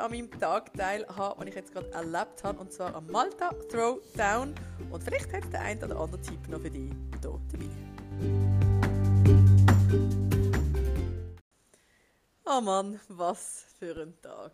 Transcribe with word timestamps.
an 0.00 0.10
meinem 0.10 0.30
Tag 0.40 0.72
teilhaben, 0.74 1.40
den 1.40 1.48
ich 1.48 1.54
jetzt 1.54 1.72
gerade 1.72 1.90
erlebt 1.92 2.42
habe, 2.42 2.58
und 2.58 2.72
zwar 2.72 2.94
am 2.94 3.06
Malta 3.06 3.50
Throwdown. 3.70 4.54
Und 4.90 5.04
vielleicht 5.04 5.32
hat 5.32 5.52
der 5.52 5.60
ein 5.60 5.82
oder 5.82 5.98
andere 5.98 6.20
Tipp 6.20 6.48
noch 6.48 6.60
für 6.60 6.70
dich 6.70 6.90
hier 6.90 7.20
dabei. 7.20 7.40
Oh 12.44 12.60
Mann, 12.60 12.98
was 13.08 13.66
für 13.78 13.96
ein 14.02 14.20
Tag. 14.20 14.52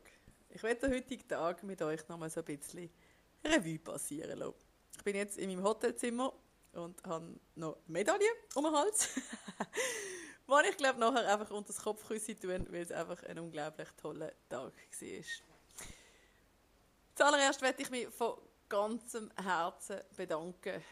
Ich 0.51 0.63
werde 0.63 0.81
den 0.81 0.93
heutigen 0.95 1.27
Tag 1.29 1.63
mit 1.63 1.81
euch 1.81 2.07
noch 2.09 2.19
mal 2.19 2.29
so 2.29 2.41
ein 2.41 2.45
bisschen 2.45 2.91
Revue 3.45 3.79
passieren 3.79 4.39
lassen. 4.39 4.55
Ich 4.97 5.05
bin 5.05 5.17
jetzt 5.17 5.39
in 5.39 5.49
meinem 5.49 5.65
Hotelzimmer 5.65 6.33
und 6.73 7.03
habe 7.05 7.39
noch 7.55 7.79
Medaille 7.87 8.29
um 8.55 8.65
den 8.65 8.73
Hals. 8.73 9.09
Was 10.49 10.67
ich 10.69 10.77
glaube 10.77 11.01
nachher 11.01 11.33
einfach 11.33 11.51
unter 11.51 11.73
das 11.73 11.83
Kopfküsse 11.83 12.39
tun, 12.39 12.67
weil 12.71 12.83
es 12.83 12.93
einfach 12.93 13.21
ein 13.25 13.39
unglaublich 13.39 13.89
toller 14.01 14.31
Tag 14.49 14.73
war. 14.73 15.25
Zuallererst 17.17 17.63
möchte 17.63 17.83
ich 17.83 17.91
mich 17.91 18.09
von 18.09 18.37
ganzem 18.69 19.31
Herzen 19.43 20.01
bedanken. 20.17 20.83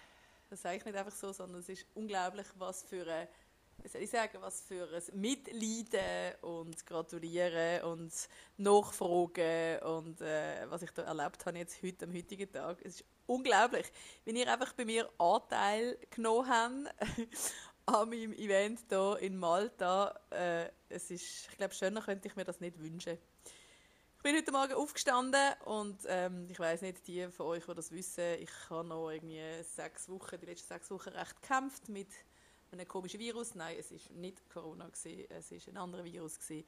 Das 0.50 0.62
sage 0.62 0.78
ich 0.78 0.84
nicht 0.84 0.96
einfach 0.96 1.14
so, 1.14 1.32
sondern 1.32 1.60
es 1.60 1.68
ist 1.68 1.86
unglaublich, 1.94 2.46
was 2.56 2.82
für 2.82 3.06
ein, 3.06 3.28
wie 3.82 3.88
soll 3.88 4.02
ich 4.02 4.10
sagen, 4.10 4.38
was 4.40 4.62
für 4.62 4.88
ein 4.92 5.20
Mitleiden 5.20 6.34
und 6.42 6.84
Gratulieren 6.86 7.82
und 7.84 8.12
Nachfragen 8.56 9.78
und 9.82 10.20
äh, 10.20 10.68
was 10.68 10.82
ich 10.82 10.90
da 10.90 11.02
erlebt 11.02 11.46
habe 11.46 11.58
jetzt 11.58 11.82
heute 11.82 12.06
am 12.06 12.14
heutigen 12.14 12.50
Tag. 12.50 12.78
Es 12.80 12.96
ist 12.96 13.04
unglaublich, 13.26 13.86
wenn 14.24 14.36
ihr 14.36 14.52
einfach 14.52 14.72
bei 14.72 14.84
mir 14.84 15.08
Anteil 15.18 15.98
genommen 16.10 16.48
habt 16.48 16.94
an 17.86 18.08
meinem 18.08 18.32
Event 18.32 18.80
hier 18.88 19.18
in 19.20 19.36
Malta. 19.36 20.18
Äh, 20.30 20.70
es 20.88 21.10
ist, 21.10 21.48
ich 21.50 21.56
glaube, 21.56 21.74
schöner 21.74 22.00
könnte 22.00 22.28
ich 22.28 22.36
mir 22.36 22.44
das 22.44 22.60
nicht 22.60 22.78
wünschen. 22.78 23.18
Ich 24.16 24.22
bin 24.22 24.36
heute 24.36 24.52
Morgen 24.52 24.72
aufgestanden 24.72 25.52
und 25.66 25.98
ähm, 26.06 26.48
ich 26.48 26.58
weiß 26.58 26.80
nicht, 26.80 27.06
die 27.06 27.28
von 27.28 27.46
euch, 27.46 27.66
die 27.66 27.74
das 27.74 27.92
wissen, 27.92 28.24
ich 28.40 28.50
habe 28.70 28.88
noch 28.88 29.10
irgendwie 29.10 29.42
sechs 29.62 30.08
Wochen, 30.08 30.40
die 30.40 30.46
letzten 30.46 30.68
sechs 30.68 30.90
Wochen 30.90 31.10
recht 31.10 31.42
gekämpft 31.42 31.90
mit 31.90 32.08
einem 32.72 32.88
komischen 32.88 33.20
Virus. 33.20 33.54
Nein, 33.54 33.76
es 33.78 33.90
ist 33.90 34.10
nicht 34.12 34.48
Corona 34.48 34.88
gewesen, 34.88 35.26
es 35.28 35.52
ist 35.52 35.68
ein 35.68 35.76
anderer 35.76 36.04
Virus 36.04 36.38
gewesen. 36.38 36.64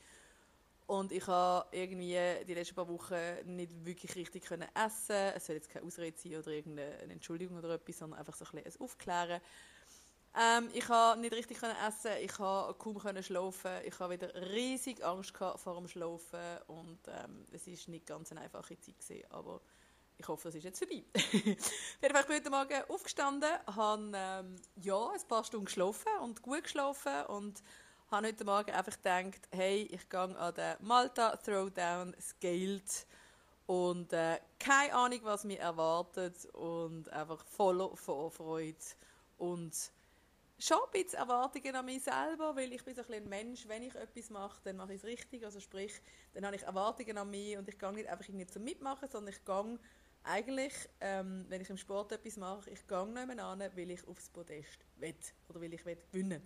Und 0.87 1.13
ich 1.13 1.27
habe 1.27 1.67
irgendwie 1.75 2.45
die 2.47 2.55
letzten 2.55 2.75
paar 2.75 2.89
Wochen 2.89 3.57
nicht 3.57 3.73
wirklich 3.85 4.15
richtig 4.15 4.45
können 4.45 4.69
essen. 4.75 5.17
Es 5.35 5.47
soll 5.47 5.57
jetzt 5.57 5.71
keine 5.71 5.85
Ausrede 5.87 6.17
sein 6.17 6.37
oder 6.37 6.49
irgendeine 6.49 7.13
Entschuldigung 7.13 7.57
oder 7.57 7.71
etwas, 7.71 7.99
sondern 7.99 8.21
einfach 8.21 8.37
so 8.37 8.45
ein 8.45 8.63
bisschen 8.63 8.81
ein 8.81 8.85
Aufklären. 8.85 9.41
Ähm, 10.39 10.69
ich 10.75 10.87
konnte 10.87 11.21
nicht 11.21 11.33
richtig 11.33 11.57
essen, 11.63 12.11
ich 12.21 12.33
konnte 12.33 12.75
kaum 12.75 13.23
schlafen, 13.23 13.71
ich 13.85 13.99
hatte 13.99 14.11
wieder 14.11 14.35
riesig 14.53 15.03
Angst 15.03 15.35
vor 15.35 15.75
dem 15.77 15.89
Schlafen 15.89 16.59
und 16.67 16.99
ähm, 17.09 17.47
es 17.53 17.67
war 17.67 17.91
nicht 17.91 18.07
ganz 18.07 18.33
eine 18.33 18.43
einfache 18.43 18.79
Zeit, 18.79 18.99
gewesen, 18.99 19.25
aber 19.31 19.63
ich 20.19 20.29
hoffe, 20.29 20.49
das 20.49 20.57
ist 20.57 20.65
jetzt 20.65 20.79
vorbei. 20.79 21.05
Auf 21.15 21.33
jeden 21.33 21.57
ich 21.57 22.27
bin 22.27 22.37
heute 22.37 22.51
Morgen 22.51 22.83
aufgestanden, 22.89 23.49
habe 23.67 24.13
ähm, 24.15 24.57
ja, 24.83 25.09
ein 25.09 25.29
paar 25.29 25.43
Stunden 25.43 25.67
geschlafen 25.67 26.13
und 26.23 26.43
gut 26.43 26.65
geschlafen 26.65 27.25
und 27.29 27.63
habe 28.11 28.27
heute 28.27 28.45
Morgen 28.45 28.73
einfach 28.73 28.97
gedacht, 28.97 29.49
hey, 29.53 29.89
ich 29.91 30.07
gehe 30.09 30.21
an 30.21 30.55
den 30.55 30.75
Malta 30.81 31.37
Throwdown 31.37 32.15
Scaled 32.21 33.07
und 33.65 34.13
äh, 34.13 34.39
keine 34.59 34.95
Ahnung, 34.95 35.21
was 35.23 35.45
mich 35.45 35.59
erwartet 35.59 36.45
und 36.53 37.09
einfach 37.11 37.43
voller 37.47 37.97
Vorfreude 37.97 38.77
und 39.39 39.73
schon 40.59 40.79
ein 40.79 41.03
bisschen 41.03 41.19
Erwartungen 41.19 41.75
an 41.75 41.85
mich 41.85 42.03
selber, 42.03 42.57
weil 42.57 42.73
ich 42.73 42.85
bin 42.85 42.95
so 42.95 43.03
ein, 43.03 43.13
ein 43.13 43.29
Mensch, 43.29 43.69
wenn 43.69 43.83
ich 43.83 43.95
etwas 43.95 44.31
mache, 44.31 44.61
dann 44.65 44.77
mache 44.77 44.95
ich 44.95 45.01
es 45.01 45.05
richtig, 45.05 45.45
also 45.45 45.61
sprich, 45.61 45.93
dann 46.33 46.47
habe 46.47 46.57
ich 46.57 46.63
Erwartungen 46.63 47.19
an 47.19 47.31
mich 47.31 47.57
und 47.57 47.69
ich 47.69 47.79
gehe 47.79 47.93
nicht 47.93 48.09
einfach 48.09 48.27
irgendwie 48.29 48.47
zum 48.47 48.65
Mitmachen, 48.65 49.09
sondern 49.09 49.35
ich 49.35 49.45
gehe 49.45 49.79
eigentlich, 50.23 50.73
ähm, 51.01 51.45
wenn 51.49 51.61
ich 51.61 51.71
im 51.71 51.77
Sport 51.77 52.13
etwas 52.13 52.37
mache, 52.37 52.71
ich 52.71 52.87
gehe 52.87 53.07
nicht 53.07 53.41
an, 53.41 53.61
weil 53.61 53.91
ich 53.91 54.07
aufs 54.09 54.31
Podest 54.31 54.85
will 54.97 55.15
oder 55.49 55.61
weil 55.61 55.75
ich 55.75 55.85
will 55.85 55.99
gewinnen. 56.11 56.43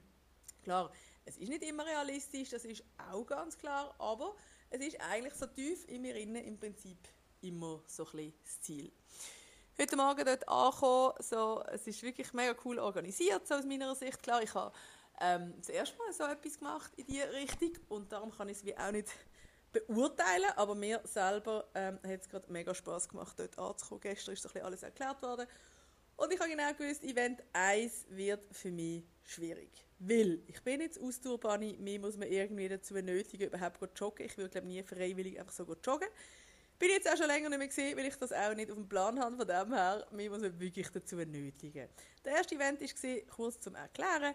Klar, 0.62 0.92
es 1.24 1.38
ist 1.38 1.48
nicht 1.48 1.62
immer 1.62 1.86
realistisch, 1.86 2.50
das 2.50 2.64
ist 2.64 2.84
auch 3.10 3.24
ganz 3.24 3.56
klar, 3.56 3.94
aber 3.98 4.36
es 4.68 4.80
ist 4.80 5.00
eigentlich 5.00 5.34
so 5.34 5.46
tief 5.46 5.88
in 5.88 6.02
mir 6.02 6.16
innen 6.16 6.44
im 6.44 6.58
Prinzip 6.58 6.98
immer 7.40 7.82
so 7.86 8.04
ein 8.04 8.10
bisschen 8.10 8.34
das 8.44 8.60
Ziel 8.60 8.92
heute 9.78 9.97
Morgen 9.97 10.25
dort 10.25 10.48
angekommen. 10.48 11.14
So, 11.20 11.62
es 11.70 11.86
ist 11.86 12.03
wirklich 12.03 12.32
mega 12.32 12.54
cool 12.64 12.78
organisiert, 12.78 13.47
so 13.47 13.54
aus 13.54 13.64
meiner 13.64 13.94
Sicht. 13.94 14.22
Klar, 14.22 14.42
ich 14.42 14.54
habe 14.54 14.72
ähm, 15.20 15.54
das 15.58 15.69
erste 15.69 15.98
Mal 15.98 16.12
so 16.12 16.25
etwas 16.25 16.58
gemacht 16.58 16.92
in 16.97 17.06
diese 17.06 17.32
Richtung 17.32 17.72
und 17.88 18.12
darum 18.12 18.30
kann 18.30 18.48
ich 18.48 18.59
es 18.59 18.64
wie 18.64 18.76
auch 18.76 18.91
nicht 18.91 19.09
beurteilen, 19.72 20.50
aber 20.56 20.75
mir 20.75 21.00
selber 21.04 21.66
ähm, 21.75 21.98
hat 22.03 22.20
es 22.20 22.28
gerade 22.28 22.50
mega 22.53 22.75
Spaß 22.75 23.09
gemacht, 23.09 23.38
dort 23.38 23.59
anzukommen. 23.59 24.00
Gestern 24.00 24.34
ist 24.34 24.42
so 24.42 24.48
ein 24.48 24.53
bisschen 24.53 24.66
alles 24.66 24.82
erklärt 24.82 25.22
worden. 25.22 25.47
Und 26.16 26.32
ich 26.32 26.41
habe 26.41 26.50
genau 26.50 26.72
gewusst, 26.75 27.03
Event 27.03 27.42
1 27.53 28.06
wird 28.10 28.44
für 28.53 28.70
mich 28.70 29.04
schwierig. 29.22 29.70
Weil 29.98 30.42
ich 30.47 30.62
bin 30.62 30.80
jetzt 30.80 31.00
Austourbahn, 31.00 31.60
mir 31.60 31.98
muss 31.98 32.16
man 32.16 32.28
irgendwie 32.28 32.69
dazu 32.69 32.94
nötigen, 32.94 33.48
überhaupt 33.48 33.78
zu 33.78 34.04
joggen. 34.04 34.26
Ich 34.26 34.36
würde 34.36 34.50
glaube 34.50 34.66
nie 34.66 34.82
freiwillig 34.82 35.38
einfach 35.38 35.53
so 35.53 35.64
joggen. 35.82 36.09
Bin 36.80 36.88
jetzt 36.88 37.06
auch 37.12 37.16
schon 37.18 37.26
länger 37.26 37.50
nicht 37.50 37.58
mehr 37.58 37.68
gesehen, 37.68 37.94
weil 37.94 38.06
ich 38.06 38.16
das 38.16 38.32
auch 38.32 38.54
nicht 38.54 38.70
auf 38.70 38.76
dem 38.78 38.88
Plan 38.88 39.20
habe. 39.20 39.36
Von 39.36 39.46
dem 39.46 39.74
her, 39.74 40.06
mir 40.12 40.30
muss 40.30 40.41
man 40.41 40.58
wirklich 40.58 40.88
dazu 40.88 41.16
nötigen. 41.16 41.91
Der 42.24 42.32
erste 42.32 42.54
Event 42.54 42.80
war, 42.80 43.20
kurz 43.36 43.60
zum 43.60 43.74
Erklären, 43.74 44.34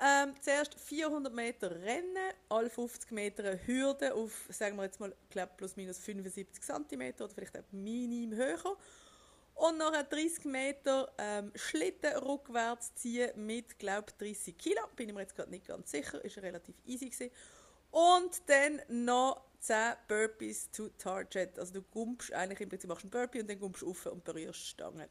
ähm, 0.00 0.32
zuerst 0.40 0.80
400 0.80 1.34
Meter 1.34 1.70
Rennen, 1.70 2.32
alle 2.48 2.70
50 2.70 3.10
Meter 3.10 3.58
Hürde 3.66 4.14
auf, 4.14 4.32
sagen 4.48 4.76
wir 4.76 4.84
jetzt 4.84 5.00
mal, 5.00 5.14
glaub, 5.28 5.54
plus 5.58 5.76
minus 5.76 5.98
75 5.98 6.62
cm 6.62 7.12
oder 7.20 7.28
vielleicht 7.28 7.58
auch 7.58 7.72
minim 7.72 8.32
höher. 8.32 8.78
Und 9.54 9.76
nachher 9.76 10.04
30 10.04 10.46
Meter 10.46 11.12
ähm, 11.18 11.52
Schlitten 11.54 12.16
rückwärts 12.16 12.94
ziehen 12.94 13.32
mit, 13.36 13.78
glaube 13.78 14.10
30 14.16 14.56
Kilo. 14.56 14.80
Bin 14.96 15.10
ich 15.10 15.14
mir 15.14 15.20
jetzt 15.20 15.36
gerade 15.36 15.50
nicht 15.50 15.66
ganz 15.66 15.90
sicher, 15.90 16.24
ist 16.24 16.38
relativ 16.38 16.74
easy 16.86 17.10
gewesen. 17.10 17.30
Und 17.92 18.42
dann 18.46 18.82
noch 18.88 19.44
10 19.60 19.94
Burpees 20.08 20.70
to 20.70 20.88
Target. 20.98 21.58
Also 21.58 21.74
du 21.74 21.82
gumpst 21.82 22.32
eigentlich 22.32 22.60
im 22.60 22.68
Prinzip 22.68 22.88
machst 22.88 23.04
einen 23.04 23.10
Burpee 23.10 23.40
und 23.40 23.48
dann 23.48 23.60
gumpst 23.60 23.82
du 23.82 23.90
auf 23.90 24.06
und 24.06 24.24
berührst 24.24 24.60
die 24.60 24.66
Stange. 24.66 25.08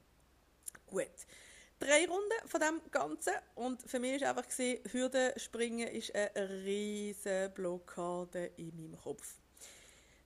Gut. 0.88 1.06
Drei 1.80 2.06
Runden 2.06 2.48
von 2.48 2.60
dem 2.60 2.82
Ganzen 2.92 3.34
und 3.56 3.82
für 3.82 4.00
mich 4.00 4.22
war 4.22 4.30
einfach 4.30 4.48
gesehen, 4.48 4.84
Hürdenspringen 4.92 5.88
ist 5.88 6.14
eine 6.14 6.64
riesige 6.64 7.52
Blockade 7.56 8.52
in 8.58 8.76
meinem 8.76 9.00
Kopf. 9.02 9.41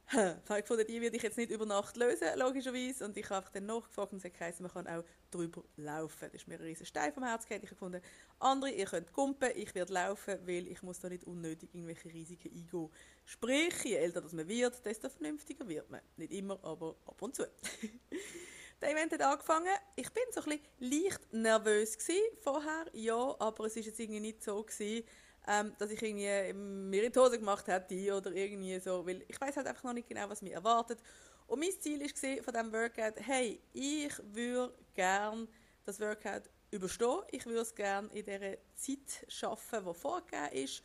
Ich 0.07 0.67
fand, 0.67 0.87
die 0.87 1.01
werde 1.01 1.17
ich 1.17 1.23
jetzt 1.23 1.37
nicht 1.37 1.51
über 1.51 1.65
Nacht 1.65 1.97
lösen, 1.97 2.27
logischerweise. 2.37 3.05
Und 3.05 3.17
ich 3.17 3.27
habe 3.29 3.47
dann 3.51 3.65
nachgefragt 3.65 4.13
und 4.13 4.23
es 4.23 4.39
hat 4.39 4.59
man 4.59 4.71
kann 4.71 4.87
auch 4.87 5.03
drüber 5.31 5.63
laufen. 5.77 6.29
Das 6.31 6.33
ist 6.33 6.47
mir 6.47 6.55
ein 6.55 6.61
riesen 6.61 6.85
Stein 6.85 7.11
vom 7.11 7.23
Herz 7.23 7.47
gehabt. 7.47 7.63
Ich 7.63 7.71
habe 7.71 7.75
gefunden, 7.75 8.01
andere, 8.39 8.71
ihr 8.71 8.85
könnt 8.85 9.11
kumpen, 9.11 9.49
ich 9.55 9.73
werde 9.73 9.93
laufen, 9.93 10.37
weil 10.45 10.67
ich 10.67 10.83
muss 10.83 10.99
da 10.99 11.09
nicht 11.09 11.23
unnötig 11.23 11.69
irgendwelche 11.73 12.13
Risiken 12.13 12.51
eingehen. 12.55 12.89
Sprich, 13.25 13.83
je 13.83 13.95
älter 13.95 14.21
das 14.21 14.33
man 14.33 14.47
wird, 14.47 14.85
desto 14.85 15.09
vernünftiger 15.09 15.67
wird 15.67 15.89
man. 15.89 16.01
Nicht 16.17 16.33
immer, 16.33 16.63
aber 16.63 16.95
ab 17.07 17.21
und 17.21 17.35
zu. 17.35 17.43
Der 18.81 18.91
Event 18.91 19.13
hat 19.13 19.21
angefangen. 19.21 19.73
Ich 19.95 20.11
bin 20.11 20.23
so 20.31 20.41
ein 20.41 20.59
bisschen 20.79 21.03
leicht 21.03 21.33
nervös 21.33 21.97
vorher, 22.41 22.85
ja, 22.93 23.35
aber 23.39 23.65
es 23.65 23.75
ist 23.77 23.85
jetzt 23.85 23.99
irgendwie 23.99 24.19
nicht 24.19 24.43
so 24.43 24.61
gewesen, 24.61 25.05
ähm, 25.47 25.73
dass 25.77 25.91
ich 25.91 26.01
irgendwie 26.01 26.53
mir 26.53 27.03
in 27.03 27.11
die 27.11 27.19
Hose 27.19 27.37
gemacht 27.39 27.67
hätte 27.67 28.15
oder 28.15 28.31
irgendwie 28.31 28.79
so, 28.79 29.05
weil 29.05 29.23
ich 29.27 29.39
weiß 29.39 29.57
halt 29.57 29.67
einfach 29.67 29.83
noch 29.83 29.93
nicht 29.93 30.07
genau, 30.07 30.29
was 30.29 30.41
mich 30.41 30.53
erwartet. 30.53 30.99
Und 31.47 31.59
mein 31.59 31.71
Ziel 31.79 31.99
war 31.99 32.43
von 32.43 32.53
diesem 32.53 32.73
Workout, 32.73 33.13
hey, 33.19 33.59
ich 33.73 34.13
würde 34.23 34.73
gerne 34.93 35.47
das 35.83 35.99
Workout 35.99 36.49
überstehen. 36.71 37.21
Ich 37.31 37.45
würde 37.45 37.61
es 37.61 37.75
gerne 37.75 38.09
in 38.13 38.25
der 38.25 38.57
Zeit 38.75 39.25
schaffen, 39.27 39.85
die 39.85 39.93
vorgegeben 39.93 40.51
ist. 40.53 40.83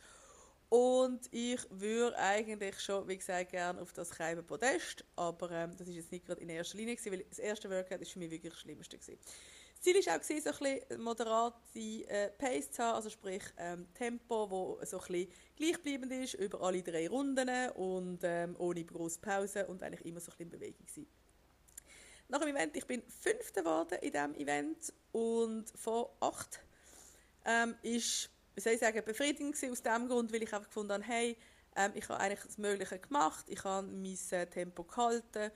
Und 0.69 1.27
ich 1.31 1.59
würde 1.69 2.17
eigentlich 2.17 2.79
schon, 2.79 3.05
wie 3.07 3.17
gesagt, 3.17 3.51
gerne 3.51 3.81
auf 3.81 3.91
das 3.91 4.09
Keimen 4.09 4.45
Podest. 4.45 5.03
Aber 5.17 5.51
ähm, 5.51 5.75
das 5.75 5.87
ist 5.87 5.95
jetzt 5.95 6.11
nicht 6.11 6.25
gerade 6.25 6.41
in 6.41 6.47
erster 6.47 6.77
Linie, 6.77 6.95
gewesen, 6.95 7.11
weil 7.11 7.25
das 7.27 7.39
erste 7.39 7.69
Workout 7.69 7.99
ist 7.99 8.11
für 8.11 8.19
mich 8.19 8.31
wirklich 8.31 8.53
das 8.53 8.61
Schlimmste. 8.61 8.97
Gewesen. 8.97 9.19
Das 9.83 9.91
Ziel 9.91 10.05
war 10.05 10.15
auch, 10.15 10.23
so 10.23 10.33
ein 10.35 10.43
bisschen 10.43 11.01
moderate 11.01 11.79
äh, 12.07 12.29
Pace 12.37 12.69
zu 12.69 12.83
haben, 12.83 12.97
also 12.97 13.09
sprich 13.09 13.41
ähm, 13.57 13.87
Tempo, 13.95 14.47
wo 14.51 14.79
so 14.85 14.99
ein 14.99 15.07
bisschen 15.07 15.27
gleichbleibend 15.55 16.11
ist 16.11 16.35
über 16.35 16.61
alle 16.61 16.83
drei 16.83 17.09
Runden 17.09 17.49
und 17.71 18.19
ähm, 18.21 18.55
ohne 18.59 18.83
große 18.83 19.19
Pause 19.19 19.65
und 19.65 19.81
eigentlich 19.81 20.05
immer 20.05 20.19
so 20.19 20.31
ein 20.33 20.37
bisschen 20.37 20.51
in 20.53 20.59
Bewegung 20.59 20.85
sein. 20.87 21.07
Nach 22.27 22.37
dem 22.37 22.55
Event, 22.55 22.77
ich 22.77 22.85
bin 22.85 23.01
Fünfte 23.07 23.63
geworden 23.63 23.97
in 24.03 24.11
diesem 24.11 24.35
Event 24.35 24.93
und 25.13 25.65
von 25.71 26.05
acht 26.19 26.59
ähm, 27.45 27.73
ist, 27.81 28.29
wie 28.53 28.61
soll 28.61 28.73
ich 28.73 28.79
sagen, 28.79 29.03
befriedigend 29.03 29.55
aus 29.55 29.81
dem 29.81 30.07
Grund, 30.07 30.31
weil 30.31 30.43
ich 30.43 30.53
einfach 30.53 30.67
gefunden 30.67 30.93
habe, 30.93 31.03
hey, 31.05 31.35
ähm, 31.75 31.91
ich 31.95 32.07
habe 32.07 32.19
eigentlich 32.19 32.45
das 32.45 32.59
Mögliche 32.59 32.99
gemacht, 32.99 33.45
ich 33.47 33.63
habe 33.63 33.87
mein 33.87 34.19
äh, 34.29 34.45
Tempo 34.45 34.83
gehalten 34.83 35.51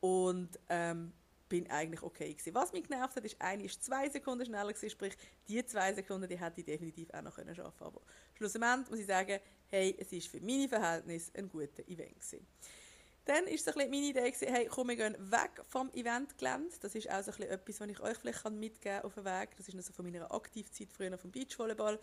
und 0.00 0.58
ähm, 0.68 1.12
bin 1.48 1.70
eigentlich 1.70 2.02
okay 2.02 2.32
gewesen. 2.32 2.54
Was 2.54 2.72
mich 2.72 2.84
genervt 2.84 3.16
hat, 3.16 3.24
ist, 3.24 3.40
eine 3.40 3.64
ist 3.64 3.82
zwei 3.82 4.08
Sekunden 4.08 4.44
schneller 4.44 4.72
gewesen, 4.72 4.90
sprich, 4.90 5.16
die 5.48 5.64
zwei 5.64 5.92
Sekunden, 5.94 6.28
die 6.28 6.38
hätte 6.38 6.60
ich 6.60 6.66
definitiv 6.66 7.12
auch 7.14 7.22
noch 7.22 7.34
können 7.34 7.54
schaffen 7.54 7.84
Aber 7.84 8.00
schlussendlich 8.34 8.90
muss 8.90 9.00
ich 9.00 9.06
sagen, 9.06 9.40
hey, 9.68 9.96
es 9.98 10.12
ist 10.12 10.28
für 10.28 10.40
meine 10.40 10.68
Verhältnisse 10.68 11.32
ein 11.34 11.48
guter 11.48 11.86
Event 11.88 12.20
gewesen. 12.20 12.46
Dann 13.24 13.44
war 13.44 13.58
so 13.58 13.72
meine 13.76 13.96
Idee, 13.96 14.30
gewesen, 14.30 14.48
hey, 14.48 14.66
komm, 14.66 14.88
wir 14.88 14.96
gehen 14.96 15.14
weg 15.30 15.50
vom 15.68 15.90
Eventgelände. 15.92 16.74
Das 16.80 16.94
ist 16.94 17.10
auch 17.10 17.22
so 17.22 17.30
etwas, 17.42 17.80
was 17.80 17.88
ich 17.88 18.00
euch 18.00 18.16
vielleicht 18.16 18.50
mitgeben 18.50 18.80
kann 18.80 19.04
auf 19.04 19.14
dem 19.14 19.24
Weg. 19.26 19.54
Das 19.56 19.68
ist 19.68 19.74
noch 19.74 19.82
so 19.82 19.92
von 19.92 20.06
meiner 20.06 20.32
Aktivzeit 20.32 20.90
früher 20.90 21.18
vom 21.18 21.30
Beachvolleyball 21.30 21.98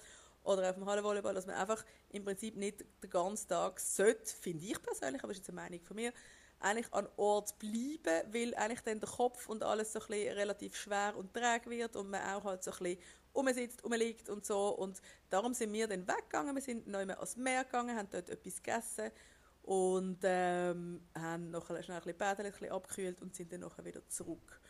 oder 0.45 0.69
auf 0.69 0.75
dem 0.75 0.86
Hallenvolleyball, 0.86 1.33
dass 1.33 1.48
man 1.48 1.56
einfach 1.56 1.83
im 2.09 2.24
Prinzip 2.24 2.56
nicht 2.56 2.86
den 3.03 3.09
ganzen 3.09 3.48
Tag 3.48 3.80
sollte, 3.80 4.31
finde 4.36 4.65
ich 4.65 4.80
persönlich, 4.81 5.24
aber 5.24 5.33
das 5.33 5.39
ist 5.39 5.48
jetzt 5.48 5.50
eine 5.50 5.62
Meinung 5.62 5.81
von 5.81 5.95
mir, 5.95 6.13
eigentlich 6.59 6.93
an 6.93 7.07
Ort 7.17 7.57
bleiben, 7.59 8.33
weil 8.33 8.55
eigentlich 8.55 8.81
dann 8.81 8.99
der 8.99 9.09
Kopf 9.09 9.47
und 9.49 9.63
alles 9.63 9.93
so 9.93 9.99
ein 9.99 10.11
relativ 10.11 10.75
schwer 10.75 11.15
und 11.17 11.33
träge 11.33 11.69
wird 11.69 11.95
und 11.95 12.09
man 12.09 12.21
auch 12.21 12.43
halt 12.43 12.63
so 12.63 12.71
ein 12.71 12.77
bisschen 12.77 12.99
rumsitzt, 13.35 13.83
rumliegt 13.83 14.29
und 14.29 14.45
so 14.45 14.69
und 14.69 15.01
darum 15.29 15.53
sind 15.53 15.73
wir 15.73 15.87
dann 15.87 16.07
weggegangen, 16.07 16.55
wir 16.55 16.61
sind 16.61 16.87
noch 16.87 16.99
einmal 16.99 17.17
ans 17.17 17.35
Meer 17.35 17.65
gegangen, 17.65 17.95
haben 17.97 18.07
dort 18.09 18.29
etwas 18.29 18.63
gegessen 18.63 19.11
und 19.63 20.19
ähm, 20.23 21.01
haben 21.13 21.51
noch 21.51 21.65
schnell 21.65 21.77
ein 21.77 22.01
bisschen 22.01 22.17
baden, 22.17 22.45
ein 22.45 22.51
bisschen 22.51 22.71
abgekühlt 22.71 23.21
und 23.21 23.35
sind 23.35 23.51
dann 23.51 23.61
nachher 23.61 23.83
wieder 23.83 24.07
zurück. 24.07 24.61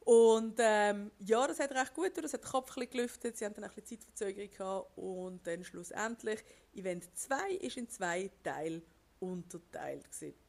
Und 0.00 0.54
ähm, 0.60 1.10
ja, 1.18 1.48
das 1.48 1.58
hat 1.58 1.72
recht 1.72 1.92
gut 1.92 2.04
getan, 2.04 2.22
das 2.22 2.32
hat 2.32 2.44
den 2.44 2.50
Kopf 2.50 2.76
ein 2.76 2.88
gelüftet, 2.88 3.36
sie 3.36 3.44
haben 3.44 3.54
dann 3.54 3.64
ein 3.64 3.70
bisschen 3.70 3.98
Zeitverzögerung 3.98 4.50
gehabt 4.50 4.98
und 4.98 5.44
dann 5.46 5.64
schlussendlich, 5.64 6.44
Event 6.74 7.08
2 7.18 7.50
ist 7.54 7.76
in 7.76 7.88
zwei 7.88 8.30
Teile 8.44 8.82
unterteilt 9.18 10.04
gewesen. 10.04 10.45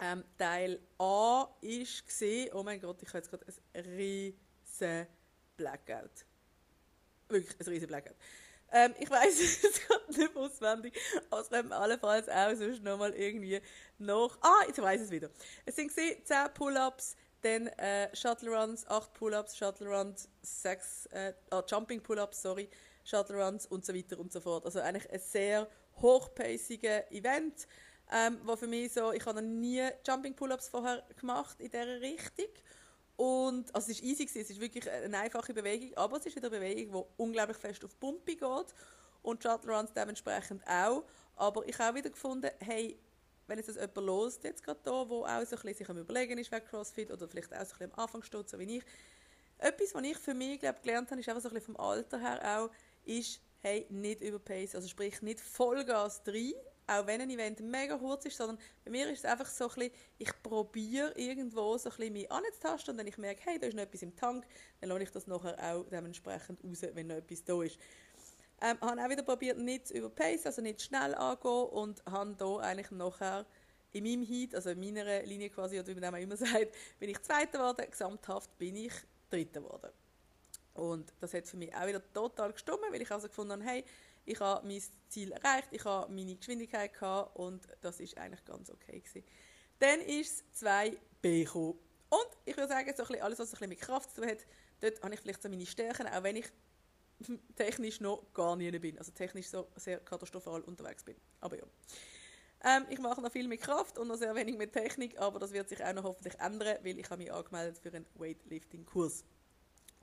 Ähm, 0.00 0.24
Teil 0.36 0.80
A 0.98 1.48
ist 1.60 2.06
gesehen, 2.06 2.50
oh 2.54 2.62
mein 2.62 2.80
Gott, 2.80 3.02
ich 3.02 3.08
habe 3.08 3.18
jetzt 3.18 3.30
gerade 3.30 3.44
ein 3.74 3.84
riesen 3.84 5.06
Blackout. 5.56 6.24
Wirklich 7.28 7.60
ein 7.60 7.66
riesen 7.66 7.88
Blackout. 7.88 8.16
Ähm, 8.70 8.94
ich 8.98 9.10
weiß 9.10 9.40
es 9.64 9.86
gerade 9.86 10.12
nicht 10.12 10.36
auswendig, 10.36 11.00
aber 11.30 11.40
es 11.40 11.48
kommt 11.48 11.72
allenfalls 11.72 12.28
auch 12.28 12.54
sonst 12.54 12.82
nochmal 12.82 13.14
irgendwie 13.14 13.60
noch. 13.98 14.38
Ah, 14.40 14.64
jetzt 14.66 14.80
weiß 14.80 15.00
es 15.00 15.10
wieder. 15.10 15.30
Es 15.64 15.76
sind 15.76 15.90
10 15.90 16.18
Pull-Ups, 16.54 17.16
dann 17.42 17.68
äh, 17.68 18.14
Shuttle 18.14 18.50
Runs, 18.50 18.86
8 18.86 19.12
Pull-Ups, 19.14 19.56
Shuttle 19.56 19.88
Runs, 19.88 20.28
6 20.42 21.06
äh, 21.06 21.32
ah, 21.50 21.64
Jumping 21.66 22.02
Pull-Ups, 22.02 22.42
sorry, 22.42 22.68
Shuttle 23.04 23.42
Runs 23.42 23.66
und 23.66 23.84
so 23.86 23.94
weiter 23.94 24.18
und 24.18 24.32
so 24.32 24.40
fort. 24.40 24.64
Also 24.66 24.80
eigentlich 24.80 25.10
ein 25.10 25.20
sehr 25.20 25.66
hochpaciges 26.00 27.10
Event, 27.10 27.66
ähm, 28.12 28.38
wo 28.44 28.56
für 28.56 28.66
mich 28.66 28.92
so, 28.92 29.12
ich 29.12 29.24
habe 29.26 29.42
noch 29.42 29.48
nie 29.48 29.82
Jumping 30.06 30.34
Pull-Ups 30.34 30.68
vorher 30.68 31.04
gemacht 31.20 31.60
in 31.60 31.70
dieser 31.70 32.00
Richtung 32.00 32.48
und 33.18 33.74
also 33.74 33.90
es 33.90 34.00
war 34.00 34.08
easy, 34.08 34.26
gewesen, 34.26 34.42
es 34.42 34.50
ist 34.50 34.60
wirklich 34.60 34.88
eine 34.88 35.18
einfache 35.18 35.52
Bewegung, 35.52 35.92
aber 35.96 36.18
es 36.18 36.26
ist 36.26 36.36
wieder 36.36 36.46
eine 36.46 36.60
Bewegung, 36.60 37.02
die 37.02 37.22
unglaublich 37.22 37.56
fest 37.56 37.84
auf 37.84 37.98
Pumpe 37.98 38.36
geht 38.36 38.74
und 39.22 39.42
Shuttle 39.42 39.76
Runs 39.76 39.92
dementsprechend 39.92 40.62
auch. 40.68 41.02
Aber 41.34 41.66
ich 41.66 41.76
habe 41.80 41.90
auch 41.90 41.94
wieder 41.96 42.10
gefunden, 42.10 42.48
hey, 42.60 42.96
wenn 43.48 43.58
das 43.58 43.74
jemand 43.74 43.96
los 43.96 44.38
jetzt 44.44 44.62
gerade 44.62 44.78
da, 44.84 45.08
wo 45.08 45.24
auch 45.24 45.44
so 45.44 45.56
ein 45.56 45.62
bisschen 45.62 45.74
sich 45.74 45.88
am 45.88 45.98
überlegen 45.98 46.38
ist 46.38 46.52
wegen 46.52 46.64
CrossFit 46.64 47.10
oder 47.10 47.26
vielleicht 47.26 47.52
auch 47.52 47.64
so 47.64 47.74
ein 47.74 47.78
bisschen 47.78 47.92
am 47.92 47.98
Anfang 47.98 48.22
steht, 48.22 48.48
so 48.48 48.58
wie 48.60 48.76
ich. 48.76 48.84
Etwas, 49.58 49.94
was 49.94 50.02
ich 50.04 50.18
für 50.18 50.34
mich 50.34 50.60
glaub, 50.60 50.80
gelernt 50.80 51.10
habe, 51.10 51.20
ist 51.20 51.28
einfach 51.28 51.42
so 51.42 51.48
ein 51.48 51.54
bisschen 51.54 51.74
vom 51.74 51.84
Alter 51.84 52.20
her 52.20 52.60
auch, 52.60 52.70
ist, 53.04 53.40
hey, 53.62 53.84
nicht 53.90 54.20
überpace, 54.20 54.76
also 54.76 54.86
sprich 54.86 55.22
nicht 55.22 55.40
Vollgas 55.40 56.22
rein, 56.24 56.52
auch 56.88 57.06
wenn 57.06 57.20
ein 57.20 57.30
Event 57.30 57.60
mega 57.60 57.96
kurz 57.96 58.24
ist, 58.24 58.36
sondern 58.36 58.58
bei 58.84 58.90
mir 58.90 59.08
ist 59.10 59.20
es 59.20 59.24
einfach 59.24 59.46
so 59.46 59.68
ein 59.68 59.74
bisschen, 59.74 59.92
ich 60.18 60.42
probiere 60.42 61.12
irgendwo 61.16 61.76
so 61.76 61.90
ein 61.90 61.96
bisschen 61.96 62.12
mich 62.12 62.32
anzutasten 62.32 62.92
und 62.92 62.98
wenn 62.98 63.06
ich 63.06 63.18
merke, 63.18 63.42
hey, 63.44 63.58
da 63.58 63.66
ist 63.66 63.74
noch 63.74 63.82
etwas 63.82 64.02
im 64.02 64.16
Tank, 64.16 64.46
dann 64.80 64.88
lasse 64.88 65.02
ich 65.02 65.10
das 65.10 65.26
nachher 65.26 65.56
auch 65.58 65.84
dementsprechend 65.90 66.64
raus, 66.64 66.82
wenn 66.94 67.06
noch 67.06 67.16
etwas 67.16 67.44
da 67.44 67.62
ist. 67.62 67.78
Ähm, 68.60 68.80
habe 68.80 69.00
auch 69.00 69.08
wieder 69.08 69.22
probiert, 69.22 69.58
nicht 69.58 69.86
zu 69.86 69.94
überpacen, 69.94 70.46
also 70.46 70.62
nicht 70.62 70.82
schnell 70.82 71.14
angehen 71.14 71.68
und 71.68 72.04
habe 72.06 72.34
da 72.36 72.56
eigentlich 72.56 72.90
nachher 72.90 73.46
in 73.92 74.04
meinem 74.04 74.22
Heat, 74.22 74.54
also 74.54 74.70
in 74.70 74.80
meiner 74.80 75.22
Linie 75.22 75.50
quasi, 75.50 75.78
oder 75.78 75.94
wie 75.94 76.00
man 76.00 76.14
immer 76.16 76.36
sagt, 76.38 76.74
bin 76.98 77.10
ich 77.10 77.22
Zweiter 77.22 77.58
geworden, 77.58 77.86
gesamthaft 77.88 78.56
bin 78.58 78.76
ich 78.76 78.92
Dritter 79.30 79.60
geworden. 79.60 79.90
Und 80.74 81.12
das 81.20 81.34
hat 81.34 81.46
für 81.46 81.56
mich 81.56 81.74
auch 81.74 81.86
wieder 81.86 82.00
total 82.12 82.52
gestimmt, 82.52 82.78
weil 82.90 83.02
ich 83.02 83.10
also 83.10 83.28
gefunden 83.28 83.52
habe, 83.52 83.64
hey, 83.64 83.84
ich 84.28 84.40
habe 84.40 84.66
mein 84.66 84.82
Ziel 85.08 85.32
erreicht, 85.32 85.68
ich 85.70 85.84
habe 85.84 86.12
meine 86.12 86.36
Geschwindigkeit 86.36 86.92
gehabt 86.92 87.36
und 87.36 87.66
das 87.80 88.00
ist 88.00 88.16
eigentlich 88.18 88.44
ganz 88.44 88.70
okay 88.70 89.00
gewesen. 89.00 89.24
Dann 89.78 90.00
ist 90.00 90.44
es 90.52 90.64
2b 90.64 90.98
gekommen. 91.22 91.78
Und 92.10 92.28
ich 92.44 92.56
würde 92.56 92.68
sagen, 92.68 92.92
so 92.96 93.04
ein 93.04 93.22
alles, 93.22 93.38
was 93.38 93.48
ein 93.48 93.50
bisschen 93.52 93.68
mit 93.68 93.80
Kraft 93.80 94.14
zu 94.14 94.20
tun 94.20 94.30
hat, 94.30 94.38
dort 94.80 95.02
habe 95.02 95.14
ich 95.14 95.20
vielleicht 95.20 95.42
so 95.42 95.48
meine 95.48 95.66
Stärken, 95.66 96.06
auch 96.06 96.22
wenn 96.22 96.36
ich 96.36 96.46
technisch 97.56 98.00
noch 98.00 98.32
gar 98.32 98.56
nicht 98.56 98.80
bin. 98.80 98.98
Also 98.98 99.12
technisch 99.12 99.48
so 99.48 99.68
sehr 99.76 99.98
katastrophal 99.98 100.62
unterwegs 100.62 101.04
bin. 101.04 101.16
Aber 101.40 101.56
ja. 101.56 101.64
Ähm, 102.64 102.86
ich 102.90 102.98
mache 102.98 103.20
noch 103.20 103.30
viel 103.30 103.46
mit 103.46 103.60
Kraft 103.60 103.98
und 103.98 104.08
noch 104.08 104.16
sehr 104.16 104.34
wenig 104.34 104.58
mit 104.58 104.72
Technik, 104.72 105.16
aber 105.18 105.38
das 105.38 105.52
wird 105.52 105.68
sich 105.68 105.84
auch 105.84 105.92
noch 105.92 106.02
hoffentlich 106.02 106.34
ändern, 106.40 106.78
weil 106.82 106.98
ich 106.98 107.08
habe 107.08 107.22
mich 107.22 107.32
angemeldet 107.32 107.78
für 107.78 107.90
einen 107.90 108.06
Weightlifting-Kurs. 108.16 109.24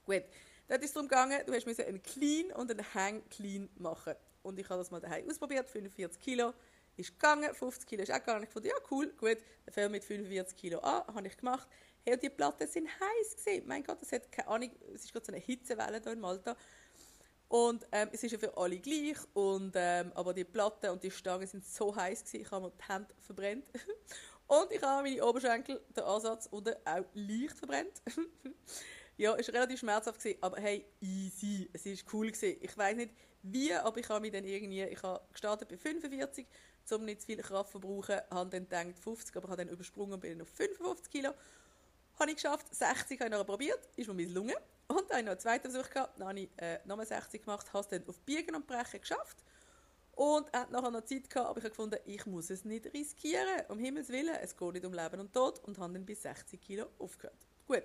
Gut, 0.05 0.23
Dort 0.67 0.81
ist 0.81 0.87
es 0.87 0.93
darum 0.93 1.07
gegangen, 1.07 1.39
du 1.45 1.53
hast 1.53 1.67
einen 1.79 2.01
Clean 2.01 2.51
und 2.51 2.71
einen 2.71 2.93
Hang 2.93 3.27
Clean 3.29 3.69
machen. 3.77 4.15
Und 4.41 4.59
ich 4.59 4.67
habe 4.69 4.79
das 4.79 4.91
mal 4.91 4.99
daheim 4.99 5.29
ausprobiert, 5.29 5.69
45 5.69 6.21
Kilo 6.21 6.53
ist 6.97 7.11
gegangen, 7.11 7.53
50 7.53 7.87
Kilo 7.87 8.03
ist 8.03 8.11
auch 8.11 8.19
gegangen. 8.19 8.43
Ich 8.43 8.49
fand, 8.49 8.65
ja 8.65 8.73
cool, 8.89 9.07
gut, 9.17 9.37
dann 9.65 9.73
fangen 9.73 9.87
wir 9.87 9.89
mit 9.89 10.03
45 10.03 10.57
Kilo 10.57 10.79
an, 10.79 11.03
habe 11.13 11.27
ich 11.27 11.37
gemacht. 11.37 11.67
Hey, 12.03 12.13
und 12.13 12.23
die 12.23 12.29
Platten 12.29 12.67
sind 12.67 12.87
heiß 12.87 13.37
gewesen. 13.37 13.67
Mein 13.67 13.83
Gott, 13.83 14.01
das 14.01 14.11
hat 14.11 14.31
keine 14.31 14.47
Ahnung, 14.47 14.71
es 14.93 15.05
ist 15.05 15.11
gerade 15.11 15.25
so 15.25 15.31
eine 15.31 15.41
Hitzewelle 15.41 16.01
hier 16.01 16.11
in 16.13 16.19
Malta. 16.19 16.55
Und 17.47 17.85
ähm, 17.91 18.09
es 18.11 18.23
ist 18.23 18.31
ja 18.31 18.37
für 18.39 18.57
alle 18.57 18.79
gleich, 18.79 19.17
und, 19.33 19.73
ähm, 19.75 20.11
aber 20.15 20.33
die 20.33 20.43
Platten 20.43 20.89
und 20.89 21.03
die 21.03 21.11
Stangen 21.11 21.47
sind 21.47 21.65
so 21.65 21.95
heiß 21.95 22.23
gewesen, 22.23 22.41
ich 22.41 22.51
habe 22.51 22.65
mir 22.65 22.71
die 22.71 22.91
Hände 22.91 23.15
verbrennt. 23.19 23.67
und 24.47 24.71
ich 24.71 24.81
habe 24.81 25.03
meine 25.03 25.25
Oberschenkel, 25.25 25.81
den 25.95 26.03
Ansatz 26.03 26.47
unten 26.49 26.75
auch 26.85 27.05
leicht 27.13 27.57
verbrennt. 27.57 28.01
Ja, 29.17 29.33
es 29.35 29.47
war 29.47 29.55
relativ 29.55 29.79
schmerzhaft, 29.79 30.19
gewesen, 30.19 30.37
aber 30.41 30.57
hey, 30.59 30.85
easy. 30.99 31.69
Es 31.71 31.85
war 31.85 32.13
cool. 32.13 32.31
Gewesen. 32.31 32.57
Ich 32.61 32.77
weiß 32.77 32.97
nicht 32.97 33.13
wie, 33.43 33.73
aber 33.73 33.99
ich 33.99 34.09
habe 34.09 34.21
mich 34.21 34.31
dann 34.31 34.43
irgendwie, 34.43 34.83
ich 34.83 35.01
habe 35.03 35.21
gestartet 35.31 35.69
bei 35.69 35.77
45, 35.77 36.45
um 36.91 37.05
nicht 37.05 37.21
zu 37.21 37.27
viel 37.27 37.37
Kraft 37.37 37.71
zu 37.71 37.79
verbrauchen, 37.79 38.19
habe 38.29 38.49
dann 38.49 38.89
gedacht 38.89 38.99
50, 38.99 39.35
aber 39.37 39.49
habe 39.49 39.63
dann 39.63 39.73
übersprungen 39.73 40.13
und 40.13 40.19
bin 40.19 40.41
auf 40.41 40.49
55 40.49 41.11
Kilo. 41.11 41.31
Habe 42.19 42.31
ich 42.31 42.35
geschafft, 42.37 42.73
60 42.73 43.19
habe 43.19 43.29
ich 43.29 43.37
noch 43.37 43.45
probiert, 43.45 43.79
ist 43.95 44.07
mir 44.07 44.13
misslungen. 44.13 44.55
Und 44.87 45.09
dann 45.09 45.17
habe 45.17 45.19
ich 45.19 45.25
noch 45.25 45.31
einen 45.31 45.39
zweiten 45.39 45.71
Versuch 45.71 45.89
gehabt, 45.89 46.19
dann 46.19 46.27
habe 46.27 46.39
ich 46.39 46.49
äh, 46.57 46.79
nochmal 46.85 47.05
60 47.05 47.43
gemacht, 47.43 47.71
habe 47.71 47.81
es 47.81 47.87
dann 47.87 48.07
auf 48.07 48.19
Biegen 48.21 48.55
und 48.55 48.67
Brechen 48.67 49.01
geschafft. 49.01 49.37
Und 50.13 50.51
hatte 50.53 50.71
nachher 50.71 50.91
noch 50.91 51.03
Zeit 51.03 51.29
gehabt, 51.29 51.49
aber 51.49 51.57
ich 51.57 51.65
habe 51.65 51.71
gefunden, 51.71 51.99
ich 52.05 52.25
muss 52.25 52.49
es 52.49 52.63
nicht 52.63 52.93
riskieren. 52.93 53.65
Um 53.67 53.79
Himmels 53.79 54.09
Willen, 54.09 54.35
es 54.41 54.55
geht 54.55 54.73
nicht 54.73 54.85
um 54.85 54.93
Leben 54.93 55.19
und 55.19 55.33
Tod 55.33 55.59
und 55.65 55.77
habe 55.77 55.93
dann 55.93 56.05
bis 56.05 56.21
60 56.21 56.61
Kilo 56.61 56.87
aufgehört. 56.99 57.35
Gut, 57.67 57.83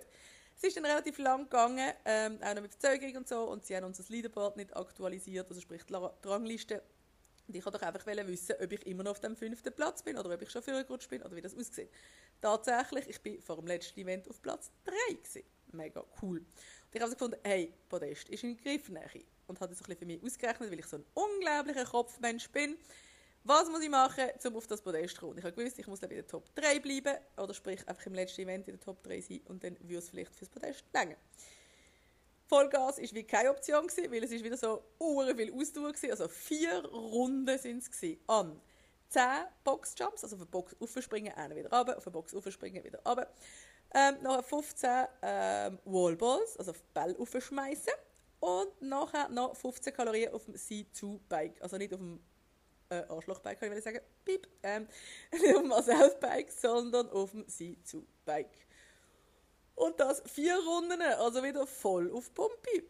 es 0.63 0.69
ist 0.69 0.77
dann 0.77 0.85
relativ 0.85 1.17
lang 1.17 1.45
gegangen, 1.45 1.91
ähm, 2.05 2.39
auch 2.43 2.55
noch 2.55 2.61
mit 2.61 2.71
Verzögerung 2.71 3.17
und 3.17 3.29
so, 3.29 3.45
und 3.45 3.65
sie 3.65 3.75
haben 3.75 3.85
unser 3.85 4.05
Leaderboard 4.09 4.59
nicht 4.59 4.77
aktualisiert, 4.77 5.49
also 5.49 5.59
sprich 5.59 5.83
die 5.85 6.29
Rangliste. 6.29 6.83
Und 7.49 7.57
ich 7.57 7.65
wollte 7.65 7.79
doch 7.79 7.87
einfach 7.87 8.07
wissen, 8.07 8.55
ob 8.63 8.71
ich 8.71 8.87
immer 8.87 9.03
noch 9.03 9.13
auf 9.13 9.21
dem 9.21 9.37
fünften 9.37 9.73
Platz 9.73 10.03
bin 10.03 10.19
oder 10.19 10.35
ob 10.35 10.43
ich 10.43 10.51
schon 10.51 10.63
vorgerutscht 10.63 11.09
bin 11.09 11.23
oder 11.23 11.35
wie 11.35 11.41
das 11.41 11.57
aussieht. 11.57 11.89
Tatsächlich, 12.43 13.09
ich 13.09 13.21
bin 13.23 13.41
vor 13.41 13.57
dem 13.57 13.67
letzten 13.67 14.01
Event 14.01 14.29
auf 14.29 14.41
Platz 14.43 14.71
3 14.85 15.15
gewesen. 15.15 15.43
Mega 15.73 16.05
cool. 16.21 16.39
Und 16.39 16.47
ich 16.93 17.01
habe 17.01 17.05
also 17.05 17.17
gefunden, 17.17 17.39
hey, 17.43 17.73
Podest 17.89 18.29
ist 18.29 18.45
in 18.45 18.57
Griffnähe. 18.59 19.25
Und 19.47 19.61
habe 19.61 19.73
das 19.73 19.81
ein 19.81 19.87
bisschen 19.87 19.99
für 19.99 20.07
mich 20.07 20.23
ausgerechnet, 20.23 20.71
weil 20.71 20.79
ich 20.79 20.87
so 20.87 20.99
ein 20.99 21.05
unglaublicher 21.15 21.87
Kopfmensch 21.87 22.51
bin. 22.51 22.77
Was 23.45 23.69
muss 23.71 23.83
ich 23.83 23.89
machen, 23.89 24.25
um 24.47 24.57
auf 24.57 24.67
das 24.67 24.83
Podest 24.83 25.15
zu 25.15 25.23
kommen? 25.23 25.39
Ich 25.39 25.45
habe 25.45 25.55
gewusst, 25.55 25.79
ich 25.79 25.87
muss 25.87 26.01
in 26.01 26.11
der 26.11 26.27
Top 26.27 26.55
3 26.55 26.79
bleiben, 26.81 27.17
oder 27.39 27.55
sprich 27.55 27.87
einfach 27.89 28.05
im 28.05 28.15
letzten 28.15 28.43
Event 28.43 28.69
in 28.69 28.75
der 28.75 28.81
Top 28.81 29.03
3 29.03 29.21
sein 29.21 29.41
und 29.47 29.65
dann 29.65 29.79
würde 29.81 29.99
es 29.99 30.11
vielleicht 30.11 30.35
fürs 30.35 30.51
Podest 30.51 30.85
länger. 30.93 31.17
Vollgas 32.47 32.99
war 32.99 33.09
wie 33.13 33.25
keine 33.25 33.51
Option, 33.51 33.87
gewesen, 33.87 34.13
weil 34.13 34.25
es 34.25 34.33
ist 34.33 34.45
wieder 34.45 34.57
so 34.57 34.83
uren 34.99 35.37
viel 35.37 35.53
Ausdauer 35.55 35.95
war. 35.95 36.11
Also 36.11 36.29
vier 36.29 36.85
Runden 36.85 37.59
sind 37.59 37.83
es 37.83 38.19
an 38.27 38.61
10 39.09 39.23
Boxjumps, 39.65 40.23
also 40.25 40.37
auf 40.37 40.43
eine 40.43 40.51
Box 40.51 40.77
aufspringen, 40.79 41.33
einen 41.35 41.57
wieder 41.57 41.71
runter, 41.71 41.97
auf 41.97 42.07
eine 42.07 42.13
Box 42.13 42.35
aufspringen, 42.35 42.85
wieder 42.85 43.01
runter. 43.07 43.33
Ähm, 43.95 44.17
nachher 44.23 44.43
15 44.43 44.91
ähm, 45.23 45.79
Wallballs, 45.85 46.57
also 46.59 46.73
auf 46.73 46.83
Ball 46.93 47.17
aufschmeißen. 47.17 47.93
Und 48.41 48.83
nachher 48.83 49.29
noch 49.29 49.55
15 49.57 49.95
Kalorien 49.95 50.33
auf 50.33 50.45
dem 50.45 50.55
C2-Bike, 50.55 51.63
also 51.63 51.77
nicht 51.77 51.93
auf 51.93 52.01
dem 52.01 52.21
äh, 52.91 53.05
Arschlochbike, 53.09 53.61
kann 53.61 53.73
ich 53.73 53.85
sagen, 53.85 54.01
piep, 54.25 54.47
ähm, 54.63 54.87
nicht 55.33 55.55
auf 55.55 55.63
dem 55.63 55.69
Marcel-Bike, 55.69 56.51
sondern 56.51 57.09
auf 57.11 57.31
dem 57.31 57.49
Sie-zu-Bike. 57.49 58.67
Und 59.77 59.99
das 59.99 60.23
vier 60.27 60.59
Runden, 60.59 61.01
also 61.01 61.43
wieder 61.43 61.67
voll 61.67 62.13
auf 62.13 62.35
Pumpe. 62.35 62.85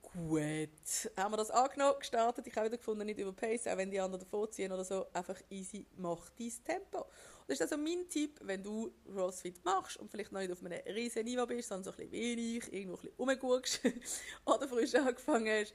Gut, 0.00 1.10
haben 1.16 1.32
wir 1.32 1.36
das 1.36 1.50
angenommen, 1.50 1.98
gestartet, 1.98 2.46
ich 2.46 2.56
habe 2.56 2.66
wieder 2.66 2.78
gefunden, 2.78 3.04
nicht 3.04 3.18
über 3.18 3.32
Pace, 3.32 3.66
auch 3.66 3.76
wenn 3.76 3.90
die 3.90 4.00
anderen 4.00 4.24
davor 4.24 4.50
ziehen 4.50 4.72
oder 4.72 4.84
so, 4.84 5.06
einfach 5.12 5.38
easy, 5.50 5.86
mach 5.96 6.30
dein 6.30 6.52
Tempo. 6.64 7.04
Das 7.46 7.60
ist 7.60 7.62
also 7.62 7.76
mein 7.76 8.08
Tipp, 8.08 8.38
wenn 8.42 8.62
du 8.62 8.90
CrossFit 9.12 9.62
machst 9.64 9.98
und 9.98 10.10
vielleicht 10.10 10.32
noch 10.32 10.40
nicht 10.40 10.50
auf 10.50 10.64
einem 10.64 10.80
riesen 10.86 11.24
Niveau 11.24 11.46
bist, 11.46 11.68
sondern 11.68 11.84
so 11.84 11.90
ein 11.90 11.96
bisschen 11.96 12.12
wenig, 12.12 12.72
irgendwo 12.72 12.98
ein 13.26 13.38
bisschen 13.38 14.02
oder 14.46 14.66
frisch 14.66 14.94
angefangen 14.94 15.60
hast, 15.60 15.74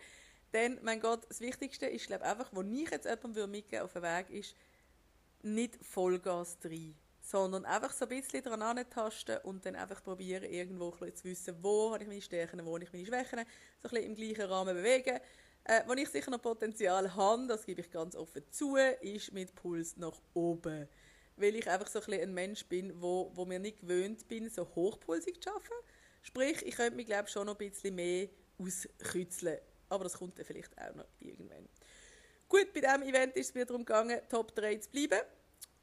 dann, 0.54 0.80
mein 0.84 1.00
Gott, 1.00 1.26
das 1.30 1.42
Wichtigste 1.42 1.88
ist, 1.88 2.08
glaube 2.08 2.24
einfach, 2.24 2.50
was 2.52 2.66
ich 2.66 2.90
jetzt 2.90 3.06
jemandem 3.06 3.52
mitgeben 3.52 3.86
auf 3.86 3.94
den 3.94 4.04
Weg 4.04 4.30
ist, 4.30 4.56
nicht 5.42 5.78
Vollgas 5.84 6.58
rein. 6.64 6.96
sondern 7.20 7.66
einfach 7.66 7.94
so 7.94 8.06
ein 8.06 8.10
bisschen 8.10 8.44
dran 8.44 8.62
antasten 8.62 9.38
und 9.44 9.66
dann 9.66 9.76
einfach 9.76 10.04
probieren, 10.04 10.44
irgendwo 10.44 10.92
zu 10.92 11.24
wissen, 11.24 11.56
wo 11.62 11.94
habe 11.94 12.04
ich 12.04 12.10
meine 12.10 12.22
Stärken, 12.22 12.66
wo 12.66 12.74
habe 12.74 12.84
ich 12.84 12.94
meine 12.94 13.06
Schwächen, 13.06 13.40
so 13.82 13.88
ein 13.88 13.92
bisschen 13.92 14.04
im 14.04 14.16
gleichen 14.16 14.52
Rahmen 14.52 14.76
bewegen. 14.76 15.20
Äh, 15.66 15.82
wo 15.88 15.94
ich 15.94 16.10
sicher 16.10 16.30
noch 16.30 16.42
Potenzial 16.42 17.16
habe, 17.16 17.48
das 17.48 17.66
gebe 17.66 17.80
ich 17.80 17.90
ganz 17.90 18.18
offen 18.18 18.44
zu, 18.52 18.76
ist 18.76 19.32
mit 19.32 19.56
Puls 19.56 19.96
nach 19.96 20.22
oben. 20.34 20.90
Weil 21.38 21.56
ich 21.56 21.70
einfach 21.70 21.88
so 21.88 22.02
ein, 22.02 22.20
ein 22.20 22.34
Mensch 22.34 22.66
bin, 22.66 23.02
wo, 23.02 23.32
wo 23.34 23.46
mir 23.46 23.60
nicht 23.60 23.80
gewöhnt 23.80 24.28
bin, 24.28 24.50
so 24.50 24.68
hochpulsig 24.76 25.42
zu 25.42 25.50
arbeiten. 25.50 25.72
Sprich, 26.22 26.66
ich 26.66 26.76
könnte 26.76 26.98
mich 26.98 27.06
glaube 27.06 27.30
schon 27.30 27.46
noch 27.46 27.58
ein 27.58 27.70
bisschen 27.70 27.96
mehr 27.96 28.28
auskützeln. 28.60 29.60
Aber 29.94 30.06
das 30.06 30.18
kommt 30.18 30.38
dann 30.40 30.46
vielleicht 30.46 30.76
auch 30.78 30.96
noch 30.96 31.06
irgendwann. 31.20 31.70
Gut, 32.50 32.74
bei 32.74 32.82
diesem 32.82 33.04
Event 33.04 33.36
ist 33.36 33.50
es 33.50 33.54
mir 33.54 33.66
darum 33.66 33.86
gegangen, 33.86 34.20
Top 34.28 34.56
3 34.56 34.78
zu 34.78 34.90
bleiben. 34.90 35.20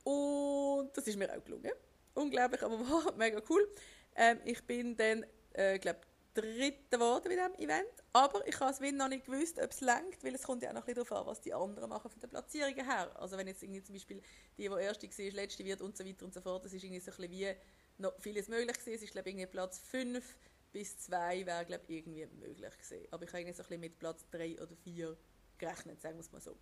Und 0.02 0.90
das 0.94 1.06
ist 1.06 1.16
mir 1.16 1.32
auch 1.32 1.44
gelungen. 1.44 1.72
Unglaublich, 2.14 2.60
aber 2.62 2.80
war 2.90 3.12
mega 3.16 3.40
cool. 3.48 3.68
Ähm, 4.16 4.40
ich 4.44 4.64
bin 4.64 4.96
dann, 4.96 5.24
äh, 5.52 5.78
glaube 5.78 6.00
Dritter 6.34 6.98
geworden 6.98 7.24
bei 7.24 7.36
diesem 7.36 7.54
Event. 7.54 7.88
Aber 8.12 8.46
ich 8.46 8.58
habe 8.58 8.72
es 8.72 8.80
noch 8.92 9.08
nicht 9.08 9.26
gewusst, 9.26 9.60
ob 9.60 9.70
es 9.70 9.80
längt, 9.80 10.22
weil 10.22 10.34
es 10.34 10.42
kommt 10.42 10.62
ja 10.62 10.70
auch 10.70 10.74
noch 10.74 10.82
ein 10.82 10.86
bisschen 10.86 11.04
darauf 11.04 11.26
an, 11.26 11.26
was 11.26 11.40
die 11.40 11.54
anderen 11.54 11.88
machen 11.88 12.10
von 12.10 12.20
den 12.20 12.30
Platzierungen 12.30 12.84
her. 12.84 13.10
Also 13.16 13.36
wenn 13.36 13.46
jetzt 13.46 13.62
irgendwie 13.62 13.82
zum 13.82 13.94
Beispiel 13.94 14.22
die, 14.56 14.68
die 14.68 14.74
erste 14.74 15.08
war, 15.08 15.30
letzte 15.32 15.64
wird 15.64 15.80
und 15.80 15.96
so 15.96 16.04
weiter 16.04 16.24
und 16.24 16.34
so 16.34 16.40
fort, 16.40 16.64
das 16.64 16.72
ist 16.72 16.82
irgendwie 16.82 17.00
so 17.00 17.10
ein 17.10 17.16
bisschen 17.16 17.32
wie 17.32 17.54
noch 17.98 18.14
vieles 18.18 18.48
möglich 18.48 18.78
gewesen. 18.78 18.94
Es 18.94 19.02
ist 19.02 19.12
glaube 19.12 19.28
ich 19.28 19.34
irgendwie 19.34 19.50
Platz 19.50 19.78
5 19.78 20.24
bis 20.72 20.98
2 20.98 21.46
wäre 21.46 21.64
glaube 21.64 21.84
ich 21.88 21.98
irgendwie 21.98 22.26
möglich 22.26 22.72
gewesen. 22.72 23.06
Aber 23.10 23.24
ich 23.24 23.30
habe 23.30 23.40
irgendwie 23.40 23.56
so 23.56 23.62
ein 23.62 23.68
bisschen 23.68 23.80
mit 23.80 23.98
Platz 23.98 24.24
3 24.30 24.62
oder 24.62 24.76
4 24.76 25.16
gerechnet, 25.58 26.00
sagen 26.00 26.16
wir 26.16 26.20
es 26.20 26.32
mal 26.32 26.40
so. 26.40 26.56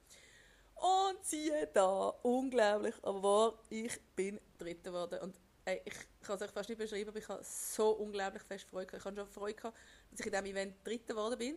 Und 0.74 1.24
siehe 1.24 1.66
da, 1.72 2.08
unglaublich, 2.22 2.94
aber 3.02 3.22
wahr, 3.22 3.58
ich 3.68 4.00
bin 4.14 4.40
Dritter 4.58 4.90
geworden. 4.90 5.20
Und 5.20 5.38
ey, 5.64 5.82
ich 5.84 5.94
kann 6.22 6.36
es 6.36 6.42
euch 6.42 6.50
fast 6.50 6.68
nicht 6.68 6.78
beschreiben, 6.78 7.08
aber 7.08 7.18
ich 7.18 7.28
habe 7.28 7.42
so 7.42 7.90
unglaublich 7.90 8.42
fest 8.42 8.64
Freude 8.68 8.86
gehabt. 8.86 9.02
Ich 9.02 9.04
habe 9.04 9.16
schon 9.16 9.26
Freude 9.26 9.54
gehabt, 9.54 9.76
dass 10.10 10.20
ich 10.20 10.26
in 10.26 10.32
diesem 10.32 10.46
Event 10.46 10.86
Dritter 10.86 11.14
geworden 11.14 11.38
bin. 11.38 11.56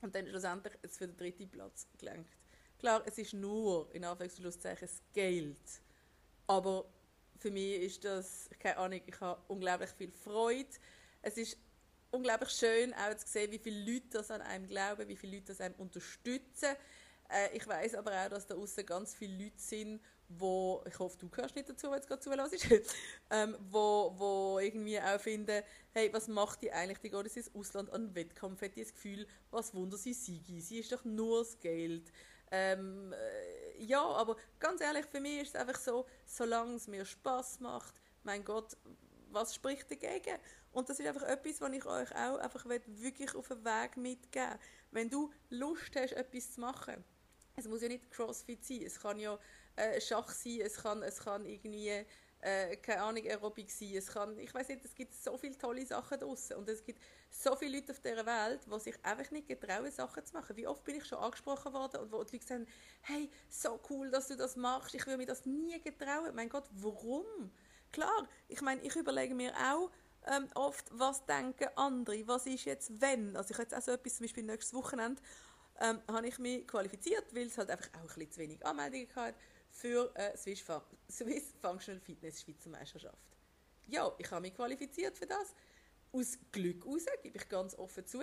Und 0.00 0.14
dann 0.14 0.26
schlussendlich 0.28 0.74
jetzt 0.82 0.98
für 0.98 1.08
den 1.08 1.16
dritten 1.16 1.48
Platz 1.48 1.88
gelenkt. 1.98 2.30
Klar, 2.78 3.02
es 3.06 3.18
ist 3.18 3.32
nur, 3.32 3.92
in 3.94 4.04
Anführungszeichen, 4.04 4.86
das 4.86 5.02
Geld. 5.12 5.82
Aber 6.46 6.86
für 7.38 7.50
mich 7.50 7.80
ist 7.80 8.04
das, 8.04 8.48
keine 8.60 8.76
Ahnung, 8.76 9.00
ich 9.04 9.20
habe 9.20 9.42
unglaublich 9.48 9.90
viel 9.90 10.12
Freude. 10.12 10.68
Es 11.22 11.36
ist 11.36 11.56
unglaublich 12.10 12.50
schön, 12.50 12.94
auch 12.94 13.14
zu 13.14 13.26
sehen, 13.26 13.50
wie 13.52 13.58
viele 13.58 13.92
Leute 13.92 14.08
das 14.10 14.30
an 14.30 14.42
einem 14.42 14.66
glauben, 14.66 15.08
wie 15.08 15.16
viele 15.16 15.36
Leute 15.36 15.46
das 15.48 15.60
einem 15.60 15.74
unterstützen. 15.76 16.76
Äh, 17.28 17.56
ich 17.56 17.66
weiß 17.66 17.94
aber 17.94 18.12
auch, 18.12 18.28
dass 18.28 18.46
da 18.46 18.54
außen 18.54 18.86
ganz 18.86 19.14
viele 19.14 19.44
Leute 19.44 19.58
sind, 19.58 20.00
wo 20.28 20.82
ich 20.86 20.98
hoffe, 20.98 21.18
du 21.18 21.28
gehörst 21.28 21.54
nicht 21.54 21.68
dazu, 21.68 21.90
wenn 21.90 22.00
es 22.00 22.06
gerade 22.06 22.20
zulässt, 22.20 22.66
ähm, 23.30 23.56
wo, 23.70 24.12
wo 24.16 24.58
irgendwie 24.58 25.00
auch 25.00 25.20
finden, 25.20 25.62
hey, 25.92 26.12
was 26.12 26.28
macht 26.28 26.62
die 26.62 26.72
eigentlich, 26.72 26.98
die 26.98 27.10
geht 27.10 27.36
ins 27.36 27.54
Ausland 27.54 27.90
an 27.90 28.14
Wettkampf, 28.14 28.62
hat 28.62 28.76
die 28.76 28.82
das 28.82 28.92
Gefühl, 28.92 29.26
was 29.50 29.74
wunder 29.74 29.96
sie 29.96 30.14
Sigi, 30.14 30.60
sie 30.60 30.78
ist 30.78 30.92
doch 30.92 31.04
nur 31.04 31.40
das 31.40 31.58
Geld. 31.60 32.12
Ähm, 32.50 33.12
äh, 33.12 33.84
ja, 33.84 34.02
aber 34.02 34.36
ganz 34.58 34.80
ehrlich, 34.80 35.06
für 35.06 35.20
mich 35.20 35.42
ist 35.42 35.54
es 35.54 35.60
einfach 35.60 35.78
so, 35.78 36.06
solange 36.24 36.76
es 36.76 36.86
mir 36.86 37.04
Spaß 37.04 37.60
macht, 37.60 37.94
mein 38.22 38.44
Gott, 38.44 38.76
was 39.30 39.54
spricht 39.54 39.90
dagegen? 39.90 40.38
Und 40.72 40.88
das 40.88 41.00
ist 41.00 41.06
einfach 41.06 41.22
etwas, 41.22 41.60
was 41.60 41.72
ich 41.72 41.86
euch 41.86 42.14
auch 42.14 42.38
einfach 42.38 42.64
wirklich 42.66 43.34
auf 43.34 43.48
den 43.48 43.64
Weg 43.64 43.96
mitgeben 43.96 44.58
Wenn 44.90 45.08
du 45.08 45.30
Lust 45.50 45.96
hast, 45.96 46.12
etwas 46.12 46.52
zu 46.52 46.60
machen, 46.60 47.02
es 47.56 47.66
muss 47.66 47.82
ja 47.82 47.88
nicht 47.88 48.10
Crossfit 48.10 48.64
sein, 48.64 48.82
es 48.82 49.00
kann 49.00 49.18
ja 49.18 49.38
äh, 49.76 50.00
Schach 50.00 50.28
sein, 50.28 50.60
es 50.62 50.76
kann, 50.76 51.02
es 51.02 51.18
kann 51.18 51.46
irgendwie, 51.46 52.04
äh, 52.40 52.76
keine 52.76 53.02
Ahnung, 53.02 53.24
Aerobic 53.24 53.70
sein, 53.70 53.96
es 53.96 54.08
kann, 54.08 54.38
ich 54.38 54.52
weiß 54.52 54.68
nicht, 54.68 54.84
es 54.84 54.94
gibt 54.94 55.14
so 55.14 55.38
viele 55.38 55.56
tolle 55.56 55.86
Sachen 55.86 56.18
draussen 56.18 56.56
und 56.58 56.68
es 56.68 56.84
gibt 56.84 57.02
so 57.30 57.56
viele 57.56 57.78
Leute 57.78 57.92
auf 57.92 58.00
dieser 58.00 58.26
Welt, 58.26 58.60
die 58.66 58.80
sich 58.80 59.02
einfach 59.02 59.30
nicht 59.30 59.48
getrauen, 59.48 59.90
Sachen 59.90 60.24
zu 60.26 60.34
machen. 60.34 60.56
Wie 60.56 60.66
oft 60.66 60.84
bin 60.84 60.96
ich 60.96 61.06
schon 61.06 61.18
angesprochen 61.18 61.72
worden 61.72 62.02
und 62.02 62.12
wo 62.12 62.22
die 62.24 62.36
Leute 62.36 62.46
sagen, 62.46 62.66
hey, 63.02 63.30
so 63.48 63.80
cool, 63.88 64.10
dass 64.10 64.28
du 64.28 64.36
das 64.36 64.56
machst, 64.56 64.94
ich 64.94 65.06
würde 65.06 65.18
mir 65.18 65.26
das 65.26 65.46
nie 65.46 65.80
getrauen. 65.80 66.34
Mein 66.34 66.50
Gott, 66.50 66.68
warum? 66.72 67.50
Klar, 67.96 68.28
ich 68.48 68.60
meine, 68.60 68.82
ich 68.82 68.94
überlege 68.94 69.34
mir 69.34 69.54
auch, 69.56 69.90
ähm, 70.26 70.48
oft, 70.54 70.84
was 70.90 71.24
denken 71.24 71.66
andere, 71.76 72.28
was 72.28 72.44
ist 72.44 72.66
jetzt 72.66 73.00
wenn. 73.00 73.34
Also 73.34 73.52
ich 73.52 73.56
habe 73.56 73.62
jetzt 73.62 73.74
auch 73.74 73.80
so 73.80 73.92
etwas, 73.92 74.16
zum 74.16 74.26
Beispiel 74.26 74.42
nächstes 74.42 74.74
Wochenende, 74.74 75.22
ähm, 75.80 76.02
habe 76.06 76.28
ich 76.28 76.38
mich 76.38 76.68
qualifiziert, 76.68 77.24
weil 77.34 77.46
es 77.46 77.56
halt 77.56 77.70
einfach 77.70 77.88
auch 77.94 78.00
ein 78.00 78.06
bisschen 78.06 78.32
zu 78.32 78.40
wenig 78.40 78.66
Anmeldungen 78.66 79.08
gab 79.14 79.34
für 79.70 80.14
äh, 80.14 80.36
Swiss, 80.36 80.62
Swiss 81.10 81.54
Functional 81.62 81.98
Fitness 82.02 82.42
Schweizer 82.42 82.68
Meisterschaft. 82.68 83.16
Ja, 83.86 84.12
ich 84.18 84.30
habe 84.30 84.42
mich 84.42 84.54
qualifiziert 84.54 85.16
für 85.16 85.26
das. 85.26 85.54
Aus 86.12 86.36
Glück 86.52 86.84
raus, 86.84 87.06
gebe 87.22 87.38
ich 87.38 87.48
ganz 87.48 87.74
offen 87.76 88.06
zu. 88.06 88.22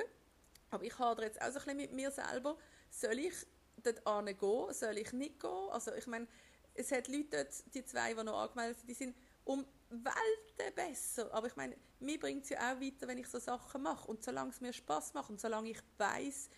Aber 0.69 0.83
ich 0.83 0.99
habe 0.99 1.23
jetzt 1.23 1.41
auch 1.41 1.45
so 1.45 1.57
ein 1.57 1.65
bisschen 1.65 1.77
mit 1.77 1.93
mir 1.93 2.11
selber, 2.11 2.59
soll 2.91 3.17
ich 3.17 3.33
dort 3.81 4.05
gehen, 4.05 4.73
soll 4.73 4.99
ich 4.99 5.11
nicht 5.13 5.39
gehen? 5.39 5.69
Also 5.71 5.91
ich 5.95 6.05
meine, 6.05 6.27
es 6.75 6.91
hat 6.91 7.07
Leute 7.07 7.29
dort, 7.31 7.73
die 7.73 7.83
zwei, 7.83 8.13
die 8.13 8.23
noch 8.23 8.39
angemeldet 8.39 8.77
sind, 8.77 8.89
die 8.89 8.93
sind 8.93 9.15
um 9.43 9.65
Welten 9.89 10.75
besser. 10.75 11.33
Aber 11.33 11.47
ich 11.47 11.55
meine, 11.55 11.75
mir 11.99 12.19
bringt 12.19 12.43
es 12.43 12.49
ja 12.49 12.73
auch 12.73 12.81
weiter, 12.81 13.07
wenn 13.07 13.17
ich 13.17 13.27
so 13.27 13.39
Sachen 13.39 13.83
mache. 13.83 14.07
Und 14.07 14.23
solange 14.23 14.51
es 14.51 14.61
mir 14.61 14.73
Spaß 14.73 15.13
macht 15.13 15.29
und 15.29 15.39
solange 15.39 15.71
ich 15.71 15.79
weiß, 15.97 16.49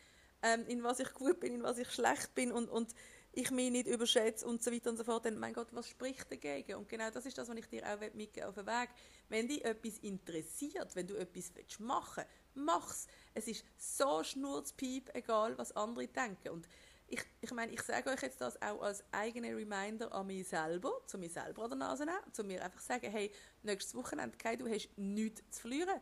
ähm, 0.42 0.66
in 0.68 0.84
was 0.84 1.00
ich 1.00 1.14
gut 1.14 1.40
bin, 1.40 1.54
in 1.56 1.64
was 1.64 1.78
ich 1.78 1.92
schlecht 1.92 2.34
bin 2.36 2.52
und, 2.52 2.70
und 2.70 2.94
ich 3.32 3.52
mich 3.52 3.70
nicht 3.72 3.88
überschätze 3.88 4.48
und 4.48 4.64
so 4.64 4.72
weiter 4.72 4.90
und 4.90 4.98
so 4.98 5.04
fort, 5.04 5.26
dann, 5.26 5.38
mein 5.38 5.54
Gott, 5.54 5.68
was 5.72 5.90
spricht 5.90 6.32
dagegen? 6.32 6.76
Und 6.76 6.88
genau 6.88 7.10
das 7.10 7.26
ist 7.26 7.38
das, 7.38 7.50
was 7.50 7.58
ich 7.58 7.68
dir 7.68 7.84
auch 7.86 8.00
mitgeben 8.14 8.48
auf 8.48 8.56
den 8.56 8.66
Weg. 8.66 8.90
Wenn 9.28 9.48
dich 9.48 9.64
etwas 9.66 9.98
interessiert, 10.00 10.96
wenn 10.96 11.08
du 11.08 11.16
etwas 11.16 11.52
machen 11.80 12.24
willst, 12.24 12.30
mach's. 12.54 13.08
Es 13.34 13.48
ist 13.48 13.66
so 13.78 14.24
schnurzpiep, 14.24 15.10
egal 15.14 15.58
was 15.58 15.76
andere 15.76 16.08
denken. 16.08 16.50
Und 16.50 16.68
ich, 17.08 17.22
ich 17.42 17.52
meine, 17.52 17.72
ich 17.72 17.82
sage 17.82 18.10
euch 18.10 18.22
jetzt 18.22 18.42
das 18.42 18.62
auch 18.62 18.82
als 18.82 19.04
eigene 19.12 19.56
Reminder 19.56 20.12
an 20.14 20.28
mich 20.28 20.48
selber, 20.48 20.92
zu 21.06 21.18
mir 21.18 21.30
selber 21.30 21.64
an 21.64 21.70
der 21.72 21.78
Nase 21.80 22.06
nehmen, 22.06 22.34
zu 22.34 22.44
mir 22.44 22.64
einfach 22.64 22.82
sagen, 22.82 23.10
hey, 23.12 23.32
nächstes 23.64 23.96
Wochenende, 23.96 24.38
Kai, 24.38 24.56
du 24.56 24.68
hast 24.68 24.90
nichts 24.98 25.44
zu 25.52 25.62
verlieren. 25.62 26.02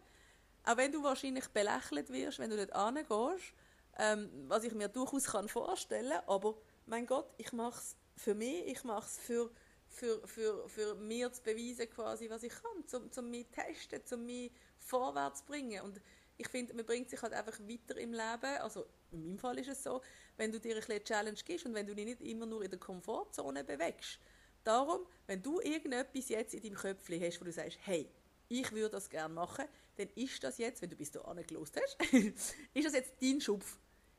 Auch 0.64 0.78
wenn 0.78 0.92
du 0.92 1.04
wahrscheinlich 1.04 1.48
belächelt 1.50 2.10
wirst, 2.10 2.40
wenn 2.40 2.50
du 2.50 2.66
dort 2.66 2.96
hingehst, 2.96 3.54
ähm, 3.98 4.30
was 4.48 4.64
ich 4.64 4.74
mir 4.74 4.88
durchaus 4.88 5.26
kann 5.26 5.48
vorstellen 5.48 6.20
aber 6.26 6.56
mein 6.86 7.06
Gott, 7.06 7.32
ich 7.38 7.52
mache 7.52 7.80
es 7.80 7.96
für 8.16 8.34
mich, 8.34 8.66
ich 8.68 8.84
mache 8.84 9.06
es 9.06 9.20
für, 9.20 9.52
für, 9.88 10.28
für, 10.28 10.68
für 10.68 10.96
mir 10.96 11.32
zu 11.32 11.42
beweisen, 11.44 11.90
quasi, 11.90 12.30
was 12.30 12.44
ich 12.44 12.54
kann, 12.54 12.88
zum, 12.88 13.12
zum 13.12 13.30
mich 13.30 13.48
testen, 13.48 14.06
zum 14.06 14.26
mich 14.26 14.52
vorwärts 14.80 15.40
zu 15.40 15.46
bringen. 15.46 15.82
Und 15.82 16.02
ich 16.38 16.48
finde, 16.48 16.74
man 16.74 16.86
bringt 16.86 17.10
sich 17.10 17.22
halt 17.22 17.34
einfach 17.34 17.60
weiter 17.60 17.98
im 17.98 18.12
Leben, 18.12 18.58
also 18.62 18.86
in 19.12 19.26
meinem 19.26 19.40
Fall 19.40 19.60
ist 19.60 19.70
es 19.70 19.84
so, 19.84 20.02
wenn 20.38 20.52
du 20.52 20.60
dir 20.60 20.76
ein 20.76 20.80
bisschen 20.82 21.04
Challenge 21.04 21.40
gibst 21.46 21.66
und 21.66 21.74
wenn 21.74 21.86
du 21.86 21.94
dich 21.94 22.06
nicht 22.06 22.22
immer 22.22 22.46
nur 22.46 22.64
in 22.64 22.70
der 22.70 22.80
Komfortzone 22.80 23.64
bewegst. 23.64 24.20
Darum, 24.64 25.06
wenn 25.28 25.42
du 25.42 25.60
irgendetwas 25.60 26.30
jetzt 26.30 26.54
in 26.54 26.64
deinem 26.64 26.76
Köpfchen 26.76 27.22
hast, 27.22 27.40
wo 27.40 27.46
du 27.46 27.52
sagst, 27.52 27.78
hey, 27.84 28.10
ich 28.50 28.72
würde 28.72 28.92
das 28.92 29.10
gerne 29.10 29.34
machen, 29.34 29.66
dann 29.98 30.10
ist 30.16 30.44
das 30.44 30.58
jetzt, 30.58 30.82
wenn 30.82 30.90
du 30.90 30.96
bis 30.96 31.12
dahin 31.12 31.46
gelost 31.46 31.80
hast, 31.80 31.98
ist 32.74 32.86
das 32.86 32.94
jetzt 32.94 33.14
dein 33.22 33.42
Schupf. 33.42 33.78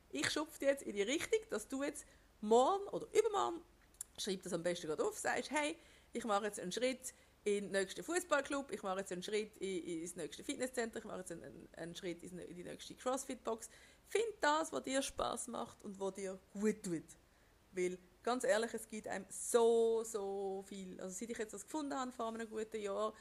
Ich 0.09 0.29
schupfe 0.29 0.65
jetzt 0.65 0.83
in 0.83 0.95
die 0.95 1.01
Richtung, 1.01 1.39
dass 1.49 1.67
du 1.67 1.83
jetzt 1.83 2.05
morgen 2.41 2.87
oder 2.89 3.07
übermorgen, 3.17 3.61
schreib 4.17 4.43
das 4.43 4.53
am 4.53 4.63
besten 4.63 4.87
gerade 4.87 5.03
auf, 5.03 5.17
sagst, 5.17 5.51
hey, 5.51 5.75
ich 6.13 6.23
mache 6.23 6.45
jetzt 6.45 6.59
einen 6.59 6.71
Schritt 6.71 7.13
in 7.45 7.65
den 7.65 7.71
nächsten 7.71 8.03
Fußballclub, 8.03 8.71
ich 8.71 8.81
mache 8.81 8.99
jetzt 8.99 9.11
einen 9.11 9.21
Schritt 9.21 9.55
in, 9.57 10.01
ins 10.01 10.15
nächste 10.15 10.43
Fitnesscenter, 10.43 10.97
ich 10.97 11.05
mache 11.05 11.19
jetzt 11.19 11.31
einen, 11.31 11.69
einen 11.77 11.95
Schritt 11.95 12.23
in 12.23 12.37
die 12.37 12.63
nächste 12.63 12.95
Crossfit-Box. 12.95 13.69
Find 14.07 14.25
das, 14.41 14.73
was 14.73 14.83
dir 14.83 15.01
Spaß 15.01 15.47
macht 15.49 15.83
und 15.83 15.99
was 15.99 16.15
dir 16.15 16.39
gut 16.53 16.83
tut. 16.83 17.03
Weil, 17.71 17.99
ganz 18.23 18.43
ehrlich, 18.45 18.73
es 18.73 18.89
gibt 18.89 19.07
einem 19.07 19.25
so, 19.29 20.03
so 20.03 20.65
viel. 20.67 20.99
Also 20.99 21.15
seit 21.15 21.29
ich 21.29 21.37
jetzt 21.37 21.53
das 21.53 21.63
gefunden 21.63 21.93
habe, 21.93 22.11
vor 22.11 22.29
einem 22.29 22.49
guten 22.49 22.81
Jahr, 22.81 23.13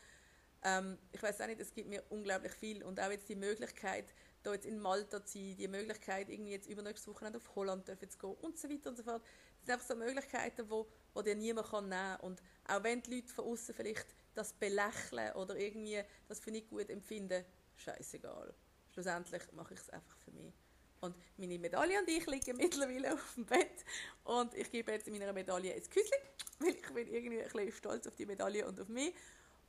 ähm, 0.62 0.96
ich 1.12 1.22
weiß 1.22 1.42
auch 1.42 1.46
nicht, 1.46 1.60
es 1.60 1.74
gibt 1.74 1.90
mir 1.90 2.02
unglaublich 2.08 2.52
viel. 2.52 2.82
Und 2.82 2.98
auch 3.00 3.10
jetzt 3.10 3.28
die 3.28 3.36
Möglichkeit, 3.36 4.06
da 4.42 4.54
jetzt 4.54 4.64
in 4.64 4.78
Malta 4.78 5.22
zu 5.22 5.38
sein, 5.38 5.56
die 5.58 5.68
Möglichkeit, 5.68 6.30
irgendwie 6.30 6.52
jetzt 6.52 6.68
übernächste 6.68 7.10
Woche 7.10 7.30
auf 7.34 7.56
Holland 7.56 7.86
zu 7.86 7.94
gehen 7.96 8.34
und 8.40 8.58
so 8.58 8.70
weiter 8.70 8.88
und 8.88 8.96
so 8.96 9.02
fort. 9.02 9.22
Das 9.22 9.66
sind 9.66 9.74
einfach 9.74 9.86
so 9.86 9.96
Möglichkeiten, 9.96 10.70
wo, 10.70 10.86
wo 11.12 11.20
dir 11.20 11.34
niemand 11.34 11.68
kann 11.68 11.90
nehmen 11.90 12.18
kann. 12.18 12.36
Auch 12.68 12.82
wenn 12.82 13.02
die 13.02 13.16
Leute 13.16 13.32
von 13.32 13.44
außen 13.46 13.74
vielleicht 13.74 14.06
das 14.34 14.52
belächeln 14.52 15.32
oder 15.34 15.56
irgendwie 15.56 16.02
das 16.28 16.40
für 16.40 16.50
nicht 16.50 16.68
gut 16.68 16.90
empfinden, 16.90 17.44
scheißegal. 17.76 18.54
Schlussendlich 18.92 19.42
mache 19.52 19.74
ich 19.74 19.80
es 19.80 19.90
einfach 19.90 20.16
für 20.18 20.32
mich. 20.32 20.52
Und 21.00 21.14
meine 21.36 21.58
Medaille 21.58 21.98
und 21.98 22.08
ich 22.08 22.26
liegen 22.26 22.56
mittlerweile 22.56 23.14
auf 23.14 23.34
dem 23.34 23.44
Bett 23.44 23.84
und 24.24 24.54
ich 24.54 24.70
gebe 24.70 24.92
jetzt 24.92 25.08
meiner 25.08 25.32
Medaille 25.32 25.74
ein 25.74 25.82
Küsschen, 25.82 26.18
weil 26.60 26.70
ich 26.70 26.92
bin 26.92 27.08
irgendwie 27.08 27.42
ein 27.42 27.50
bisschen 27.50 27.72
stolz 27.72 28.06
auf 28.06 28.16
die 28.16 28.26
Medaille 28.26 28.66
und 28.66 28.80
auf 28.80 28.88
mich 28.88 29.14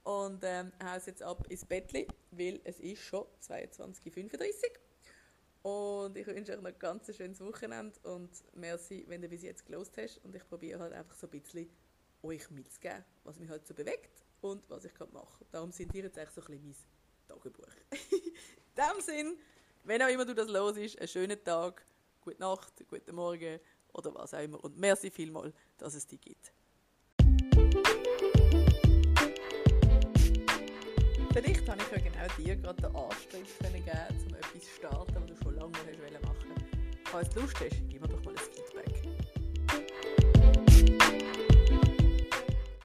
und 0.03 0.43
ähm, 0.43 0.71
haue 0.81 1.01
jetzt 1.05 1.23
ab 1.23 1.45
ins 1.49 1.65
Bettli, 1.65 2.07
weil 2.31 2.61
es 2.63 2.79
ist 2.79 3.01
schon 3.01 3.25
22.35 3.41 4.39
Uhr. 5.63 6.05
Und 6.05 6.15
ich 6.15 6.27
wünsche 6.27 6.51
euch 6.51 6.61
noch 6.61 6.69
ein 6.69 6.77
ganz 6.77 7.13
schönes 7.15 7.41
Wochenende 7.41 7.99
und 8.03 8.29
merci, 8.53 9.03
wenn 9.07 9.23
du 9.23 9.27
bis 9.27 9.41
jetzt 9.41 9.65
gelost 9.65 9.97
hast. 9.97 10.23
Und 10.23 10.35
ich 10.35 10.47
probiere 10.47 10.79
halt 10.79 10.93
einfach 10.93 11.15
so 11.15 11.25
ein 11.25 11.31
bisschen 11.31 11.67
euch 12.25 12.49
mitzugeben, 12.49 13.05
was 13.23 13.39
mich 13.39 13.49
halt 13.49 13.65
so 13.67 13.73
bewegt 13.73 14.25
und 14.41 14.67
was 14.69 14.85
ich 14.85 14.93
gerade 14.93 15.13
mache. 15.13 15.45
Darum 15.51 15.71
sind 15.71 15.93
ihr 15.93 16.03
jetzt 16.03 16.17
eigentlich 16.17 16.31
so 16.31 16.41
ein 16.41 16.47
bisschen 16.47 16.63
mein 16.65 16.75
Tagebuch. 17.27 17.73
In 18.11 18.75
dem 18.75 19.01
Sinn, 19.01 19.37
wenn 19.83 20.01
auch 20.01 20.09
immer 20.09 20.25
du 20.25 20.33
das 20.33 20.49
los 20.49 20.75
ist, 20.77 20.99
einen 20.99 21.07
schönen 21.07 21.43
Tag, 21.43 21.85
gute 22.21 22.39
Nacht, 22.39 22.73
guten 22.87 23.15
Morgen 23.15 23.59
oder 23.93 24.13
was 24.15 24.33
auch 24.33 24.41
immer. 24.41 24.61
Und 24.63 24.77
merci 24.77 25.09
vielmal, 25.09 25.53
dass 25.77 25.93
es 25.93 26.07
die 26.07 26.17
gibt. 26.17 26.51
Vielleicht 31.31 31.67
habe 31.69 31.81
ich 31.81 31.91
ja 31.91 31.97
genau 31.97 32.35
dir 32.37 32.55
gerade 32.55 32.81
den 32.81 32.95
Anstrich 32.95 33.59
geben 33.59 34.25
um 34.27 34.35
etwas 34.35 34.63
zu 34.63 34.71
starten, 34.77 35.15
was 35.15 35.25
du 35.25 35.35
schon 35.43 35.55
lange 35.55 35.71
machen 36.23 36.49
wolltest. 36.49 36.65
Falls 37.05 37.29
du 37.29 37.41
Lust 37.41 37.59
hast, 37.59 37.85